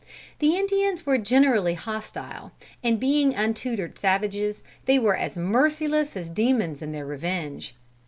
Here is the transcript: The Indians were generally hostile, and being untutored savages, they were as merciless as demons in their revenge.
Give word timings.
The 0.39 0.55
Indians 0.57 1.05
were 1.05 1.19
generally 1.19 1.75
hostile, 1.75 2.53
and 2.83 2.99
being 2.99 3.35
untutored 3.35 3.99
savages, 3.99 4.63
they 4.85 4.97
were 4.97 5.15
as 5.15 5.37
merciless 5.37 6.17
as 6.17 6.27
demons 6.27 6.81
in 6.81 6.91
their 6.91 7.05
revenge. 7.05 7.75